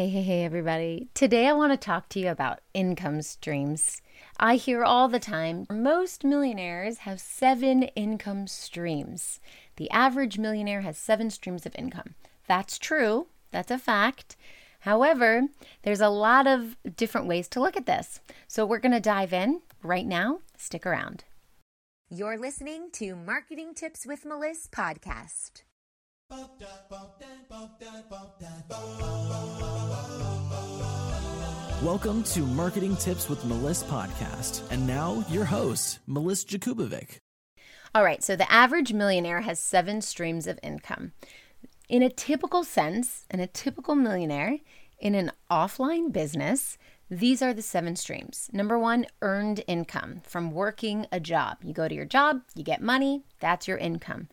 [0.00, 1.10] Hey, hey, hey, everybody.
[1.12, 4.00] Today I want to talk to you about income streams.
[4.38, 9.40] I hear all the time most millionaires have seven income streams.
[9.76, 12.14] The average millionaire has seven streams of income.
[12.48, 14.36] That's true, that's a fact.
[14.88, 15.48] However,
[15.82, 18.20] there's a lot of different ways to look at this.
[18.48, 20.40] So we're going to dive in right now.
[20.56, 21.24] Stick around.
[22.08, 25.64] You're listening to Marketing Tips with Melissa podcast.
[31.82, 34.62] Welcome to Marketing Tips with Melissa podcast.
[34.70, 37.16] And now your host, Melissa Jakubovic.
[37.96, 41.10] All right, so the average millionaire has seven streams of income.
[41.88, 44.58] In a typical sense, in a typical millionaire,
[45.00, 46.78] in an offline business,
[47.10, 48.48] these are the seven streams.
[48.52, 51.56] Number one, earned income from working a job.
[51.64, 54.28] You go to your job, you get money, that's your income.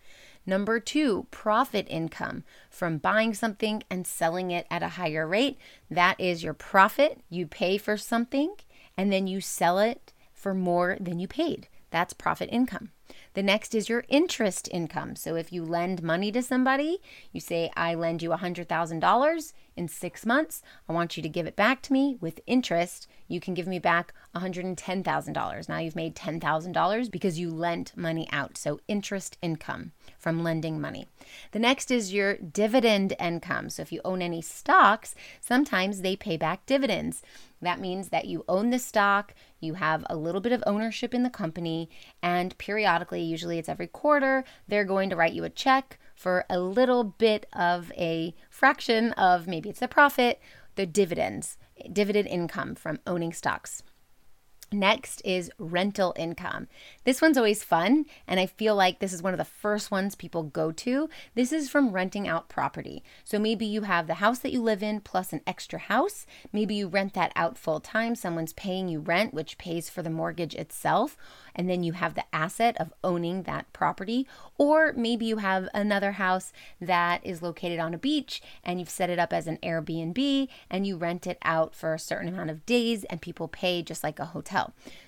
[0.49, 5.57] Number two, profit income from buying something and selling it at a higher rate.
[5.91, 7.19] That is your profit.
[7.29, 8.55] You pay for something
[8.95, 11.67] and then you sell it for more than you paid.
[11.91, 12.91] That's profit income.
[13.37, 15.15] The next is your interest income.
[15.15, 16.97] So if you lend money to somebody,
[17.31, 20.63] you say, I lend you $100,000 in six months.
[20.89, 23.07] I want you to give it back to me with interest.
[23.27, 25.69] You can give me back $110,000.
[25.69, 28.57] Now you've made $10,000 because you lent money out.
[28.57, 31.05] So interest income from lending money.
[31.51, 33.69] The next is your dividend income.
[33.69, 37.21] So if you own any stocks, sometimes they pay back dividends.
[37.61, 41.23] That means that you own the stock, you have a little bit of ownership in
[41.23, 41.89] the company,
[42.21, 46.59] and periodically, usually it's every quarter, they're going to write you a check for a
[46.59, 50.39] little bit of a fraction of maybe it's a profit,
[50.75, 51.57] the dividends,
[51.91, 53.81] dividend income from owning stocks.
[54.71, 56.67] Next is rental income.
[57.05, 60.13] This one's always fun, and I feel like this is one of the first ones
[60.13, 61.09] people go to.
[61.35, 63.01] This is from renting out property.
[63.23, 66.25] So maybe you have the house that you live in plus an extra house.
[66.51, 68.13] Maybe you rent that out full time.
[68.13, 71.15] Someone's paying you rent, which pays for the mortgage itself
[71.57, 74.27] and then you have the asset of owning that property.
[74.57, 79.09] Or maybe you have another house that is located on a beach and you've set
[79.09, 82.65] it up as an Airbnb and you rent it out for a certain amount of
[82.65, 84.56] days and people pay just like a hotel.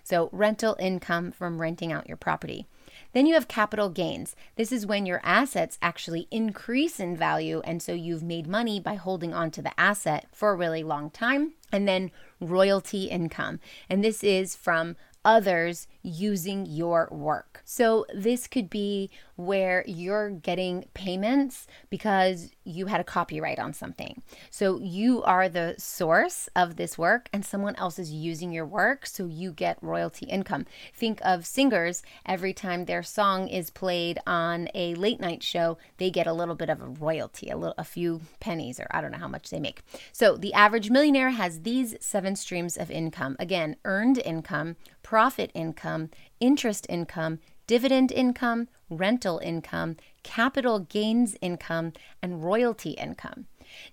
[0.04, 2.66] So, rental income from renting out your property.
[3.14, 4.36] Then you have capital gains.
[4.56, 7.62] This is when your assets actually increase in value.
[7.64, 11.10] And so you've made money by holding on to the asset for a really long
[11.10, 11.54] time.
[11.72, 13.60] And then royalty income.
[13.90, 14.96] And this is from
[15.26, 17.62] others using your work.
[17.66, 24.22] So, this could be where you're getting payments because you had a copyright on something.
[24.50, 29.06] So, you are the source of this work and someone else is using your work,
[29.06, 30.66] so you get royalty income.
[30.94, 36.10] Think of singers every time their song is played on a late night show, they
[36.10, 39.12] get a little bit of a royalty, a little a few pennies or I don't
[39.12, 39.82] know how much they make.
[40.12, 43.36] So, the average millionaire has these seven streams of income.
[43.40, 45.99] Again, earned income, profit income,
[46.40, 53.46] interest income, dividend income, rental income, capital gains income, and royalty income.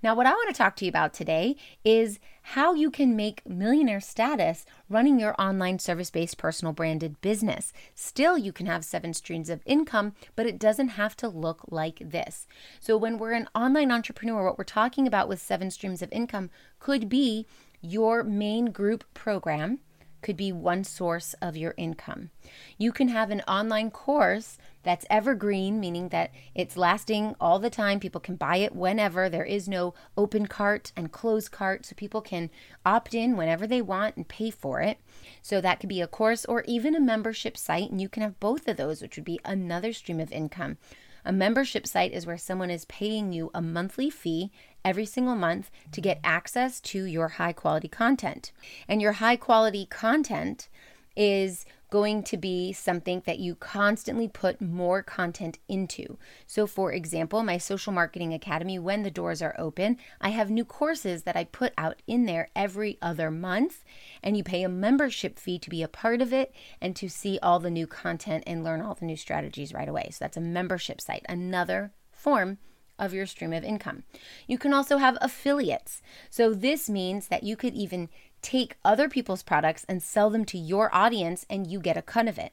[0.03, 3.47] Now, what I want to talk to you about today is how you can make
[3.47, 7.73] millionaire status running your online service based personal branded business.
[7.95, 12.01] Still, you can have seven streams of income, but it doesn't have to look like
[12.03, 12.47] this.
[12.81, 16.51] So, when we're an online entrepreneur, what we're talking about with seven streams of income
[16.79, 17.47] could be
[17.81, 19.81] your main group program
[20.27, 22.31] could be one source of your income.
[22.77, 28.01] You can have an online course that's evergreen, meaning that it's lasting all the time.
[28.01, 29.29] People can buy it whenever.
[29.29, 32.51] There is no open cart and closed cart, so people can
[32.85, 34.99] opt in whenever they want and pay for it.
[35.43, 38.41] So that could be a course or even a membership site, and you can have
[38.41, 40.77] both of those, which would be another stream of income.
[41.25, 44.51] A membership site is where someone is paying you a monthly fee
[44.87, 48.53] every single month to get access to your high quality content.
[48.87, 50.69] And your high quality content
[51.17, 56.19] is going to be something that you constantly put more content into.
[56.47, 60.65] So, for example, my Social Marketing Academy, when the doors are open, I have new
[60.65, 63.85] courses that I put out in there every other month.
[64.23, 67.39] And you pay a membership fee to be a part of it and to see
[67.43, 70.11] all the new content and learn all the new strategies right away.
[70.13, 72.59] So, that's a membership site, another form
[72.99, 74.05] of your stream of income.
[74.47, 76.03] You can also have affiliates.
[76.31, 78.09] So, this means that you could even
[78.43, 82.29] take other people's products and sell them to your audience and you get a cut
[82.29, 82.53] of it.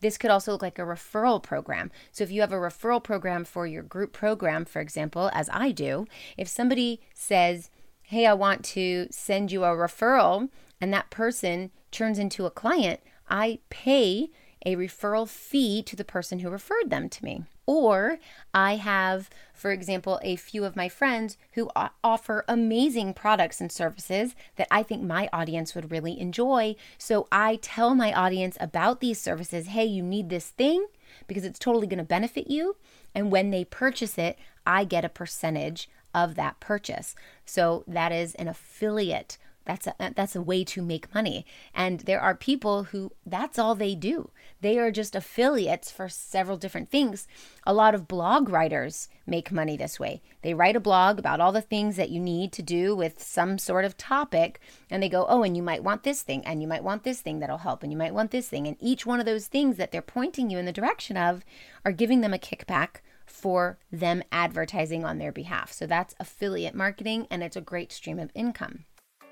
[0.00, 1.90] This could also look like a referral program.
[2.12, 5.70] So, if you have a referral program for your group program, for example, as I
[5.70, 6.06] do,
[6.36, 7.70] if somebody says,
[8.02, 10.48] Hey, I want to send you a referral,
[10.80, 14.30] and that person turns into a client, I pay
[14.64, 17.44] a referral fee to the person who referred them to me.
[17.66, 18.18] Or
[18.54, 21.68] I have, for example, a few of my friends who
[22.04, 26.76] offer amazing products and services that I think my audience would really enjoy.
[26.96, 30.86] So I tell my audience about these services hey, you need this thing
[31.26, 32.76] because it's totally going to benefit you.
[33.14, 37.14] And when they purchase it, I get a percentage of that purchase.
[37.44, 41.44] So that is an affiliate that's a, that's a way to make money.
[41.74, 44.30] And there are people who that's all they do.
[44.60, 47.28] They are just affiliates for several different things.
[47.66, 50.22] A lot of blog writers make money this way.
[50.42, 53.58] They write a blog about all the things that you need to do with some
[53.58, 54.60] sort of topic
[54.90, 57.20] and they go, "Oh, and you might want this thing and you might want this
[57.20, 59.76] thing that'll help and you might want this thing." And each one of those things
[59.76, 61.44] that they're pointing you in the direction of
[61.84, 65.72] are giving them a kickback for them advertising on their behalf.
[65.72, 68.84] So that's affiliate marketing and it's a great stream of income.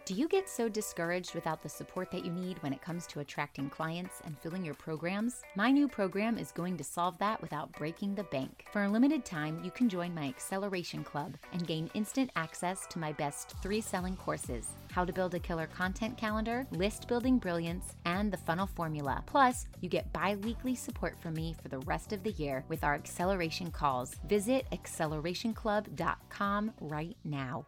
[0.07, 3.21] Do you get so discouraged without the support that you need when it comes to
[3.21, 5.41] attracting clients and filling your programs?
[5.57, 8.67] My new program is going to solve that without breaking the bank.
[8.71, 12.99] For a limited time, you can join my Acceleration Club and gain instant access to
[12.99, 17.97] my best three selling courses how to build a killer content calendar, list building brilliance,
[18.05, 19.25] and the funnel formula.
[19.27, 22.85] Plus, you get bi weekly support from me for the rest of the year with
[22.85, 24.15] our acceleration calls.
[24.29, 27.67] Visit accelerationclub.com right now.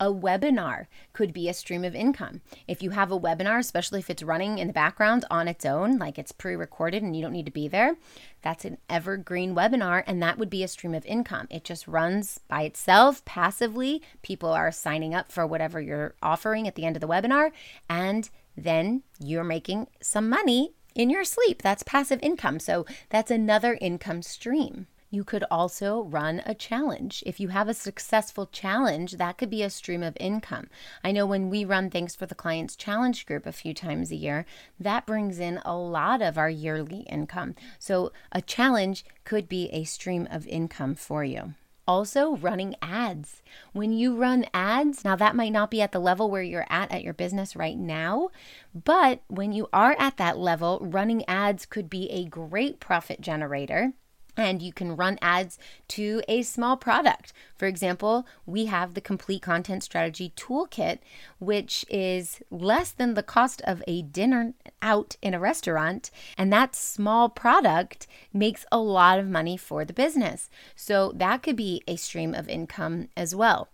[0.00, 2.40] A webinar could be a stream of income.
[2.66, 5.98] If you have a webinar, especially if it's running in the background on its own,
[5.98, 7.96] like it's pre recorded and you don't need to be there,
[8.40, 11.46] that's an evergreen webinar, and that would be a stream of income.
[11.50, 14.00] It just runs by itself passively.
[14.22, 17.52] People are signing up for whatever you're offering at the end of the webinar,
[17.88, 21.60] and then you're making some money in your sleep.
[21.60, 22.58] That's passive income.
[22.58, 24.86] So that's another income stream.
[25.12, 27.24] You could also run a challenge.
[27.26, 30.68] If you have a successful challenge, that could be a stream of income.
[31.02, 34.16] I know when we run things for the client's challenge group a few times a
[34.16, 34.46] year,
[34.78, 37.56] that brings in a lot of our yearly income.
[37.80, 41.54] So a challenge could be a stream of income for you.
[41.88, 43.42] Also, running ads.
[43.72, 46.92] When you run ads, now that might not be at the level where you're at
[46.92, 48.28] at your business right now,
[48.72, 53.94] but when you are at that level, running ads could be a great profit generator
[54.40, 55.58] and you can run ads
[55.88, 57.32] to a small product.
[57.56, 60.98] For example, we have the Complete Content Strategy Toolkit,
[61.38, 66.10] which is less than the cost of a dinner out in a restaurant.
[66.38, 70.50] And that small product makes a lot of money for the business.
[70.74, 73.68] So that could be a stream of income as well.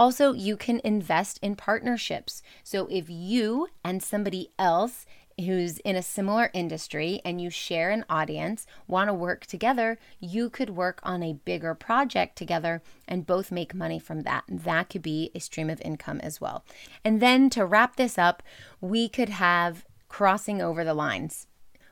[0.00, 2.42] Also, you can invest in partnerships.
[2.64, 5.04] So if you and somebody else
[5.40, 10.50] who's in a similar industry and you share an audience, want to work together, you
[10.50, 14.44] could work on a bigger project together and both make money from that.
[14.48, 16.64] That could be a stream of income as well.
[17.04, 18.42] And then to wrap this up,
[18.80, 21.46] we could have crossing over the lines.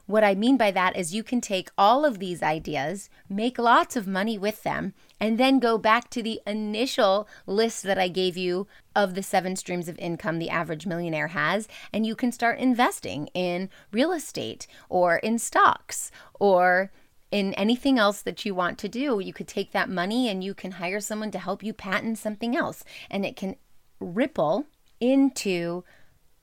[0.08, 3.94] What I mean by that is you can take all of these ideas, make lots
[3.94, 8.34] of money with them, and then go back to the initial list that I gave
[8.34, 8.66] you
[8.96, 13.26] of the seven streams of income the average millionaire has, and you can start investing
[13.34, 16.90] in real estate or in stocks or
[17.30, 19.20] in anything else that you want to do.
[19.20, 22.56] You could take that money and you can hire someone to help you patent something
[22.56, 23.56] else, and it can
[24.00, 24.64] ripple
[25.00, 25.84] into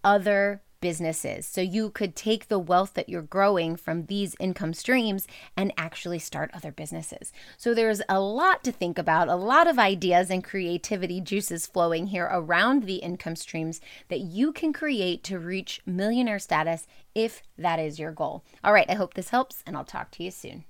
[0.03, 1.47] other businesses.
[1.47, 5.25] So you could take the wealth that you're growing from these income streams
[5.57, 7.33] and actually start other businesses.
[7.57, 12.05] So there's a lot to think about, a lot of ideas and creativity juices flowing
[12.05, 17.79] here around the income streams that you can create to reach millionaire status if that
[17.79, 18.43] is your goal.
[18.63, 20.65] All right, I hope this helps and I'll talk to you soon.